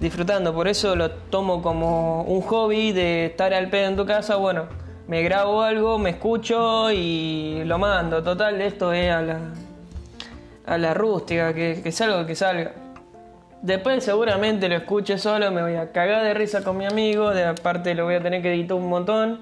disfrutando. 0.00 0.52
Por 0.52 0.66
eso 0.66 0.96
lo 0.96 1.10
tomo 1.10 1.62
como 1.62 2.22
un 2.22 2.40
hobby 2.42 2.92
de 2.92 3.26
estar 3.26 3.54
al 3.54 3.70
pedo 3.70 3.88
en 3.88 3.96
tu 3.96 4.04
casa. 4.04 4.34
Bueno, 4.36 4.66
me 5.06 5.22
grabo 5.22 5.62
algo, 5.62 5.98
me 5.98 6.10
escucho 6.10 6.90
y 6.90 7.62
lo 7.64 7.78
mando. 7.78 8.22
Total, 8.24 8.60
esto 8.60 8.92
es 8.92 9.12
a 9.12 9.22
la, 9.22 9.38
a 10.68 10.76
la 10.76 10.94
rústica, 10.94 11.54
que, 11.54 11.90
salga 11.90 12.26
que 12.26 12.34
salga. 12.34 12.72
Después 13.62 14.04
seguramente 14.04 14.68
lo 14.68 14.76
escuche 14.76 15.18
solo, 15.18 15.50
me 15.50 15.62
voy 15.62 15.74
a 15.74 15.90
cagar 15.90 16.22
de 16.22 16.34
risa 16.34 16.62
con 16.62 16.76
mi 16.76 16.86
amigo, 16.86 17.30
de 17.30 17.44
aparte 17.44 17.94
lo 17.94 18.04
voy 18.04 18.16
a 18.16 18.22
tener 18.22 18.42
que 18.42 18.52
editar 18.52 18.76
un 18.76 18.88
montón. 18.88 19.40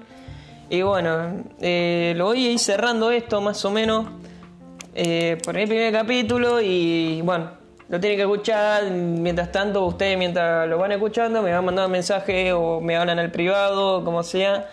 Y 0.69 0.81
bueno, 0.81 1.43
eh, 1.59 2.13
lo 2.15 2.25
voy 2.25 2.47
a 2.47 2.51
ir 2.51 2.59
cerrando 2.59 3.11
esto 3.11 3.41
más 3.41 3.63
o 3.63 3.71
menos 3.71 4.07
eh, 4.95 5.37
por 5.43 5.57
el 5.57 5.67
primer 5.67 5.93
capítulo 5.93 6.59
y 6.61 7.21
bueno, 7.21 7.51
lo 7.89 7.99
tienen 7.99 8.17
que 8.17 8.23
escuchar. 8.23 8.89
Mientras 8.89 9.51
tanto, 9.51 9.85
ustedes 9.85 10.17
mientras 10.17 10.67
lo 10.67 10.77
van 10.77 10.93
escuchando 10.93 11.41
me 11.41 11.51
van 11.51 11.63
mandando 11.63 11.89
mensajes 11.89 12.53
o 12.53 12.81
me 12.81 12.95
hablan 12.95 13.19
al 13.19 13.31
privado, 13.31 14.03
como 14.03 14.23
sea, 14.23 14.69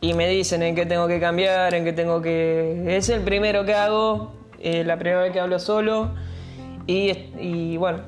y 0.00 0.14
me 0.14 0.28
dicen 0.28 0.62
en 0.62 0.74
qué 0.74 0.86
tengo 0.86 1.06
que 1.06 1.20
cambiar, 1.20 1.74
en 1.74 1.84
qué 1.84 1.92
tengo 1.92 2.20
que... 2.20 2.96
Es 2.96 3.08
el 3.10 3.20
primero 3.20 3.64
que 3.64 3.74
hago, 3.74 4.39
eh, 4.60 4.84
la 4.84 4.98
primera 4.98 5.22
vez 5.22 5.32
que 5.32 5.40
hablo 5.40 5.58
solo. 5.58 6.10
Y, 6.86 7.76
bueno, 7.76 8.00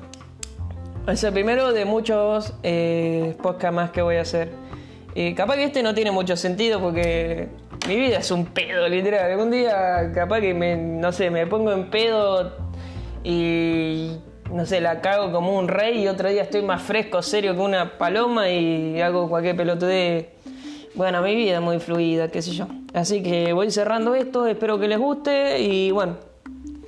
es 1.07 1.23
el 1.23 1.31
primero 1.31 1.71
de 1.71 1.85
muchos 1.85 2.53
eh, 2.63 3.35
podcasts 3.41 3.75
más 3.75 3.91
que 3.91 4.01
voy 4.01 4.17
a 4.17 4.21
hacer. 4.21 4.51
capaz 5.35 5.55
que 5.55 5.63
este 5.65 5.83
no 5.83 5.93
tiene 5.93 6.11
mucho 6.11 6.35
sentido 6.35 6.81
porque 6.81 7.47
mi 7.87 7.95
vida 7.95 8.17
es 8.17 8.31
un 8.31 8.45
pedo, 8.45 8.87
literal. 8.87 9.31
Algún 9.31 9.51
día 9.51 10.11
capaz 10.13 10.41
que 10.41 10.53
me, 10.53 10.75
no 10.75 11.11
sé, 11.11 11.29
me 11.29 11.47
pongo 11.47 11.71
en 11.71 11.89
pedo 11.89 12.57
y 13.23 14.17
no 14.51 14.65
sé, 14.65 14.81
la 14.81 15.01
cago 15.01 15.31
como 15.31 15.57
un 15.57 15.67
rey 15.67 16.03
y 16.03 16.07
otro 16.07 16.29
día 16.29 16.43
estoy 16.43 16.61
más 16.61 16.81
fresco, 16.81 17.21
serio 17.21 17.53
que 17.55 17.61
una 17.61 17.97
paloma 17.97 18.49
y 18.49 19.01
hago 19.01 19.27
cualquier 19.29 19.55
pelotude. 19.55 20.29
Bueno, 20.95 21.21
mi 21.21 21.35
vida 21.35 21.55
es 21.55 21.61
muy 21.61 21.79
fluida, 21.79 22.27
qué 22.29 22.41
sé 22.41 22.51
yo. 22.51 22.67
Así 22.93 23.23
que 23.23 23.51
voy 23.53 23.71
cerrando 23.71 24.13
esto, 24.13 24.45
espero 24.45 24.79
que 24.79 24.87
les 24.87 24.99
guste 24.99 25.59
y 25.59 25.91
bueno, 25.91 26.17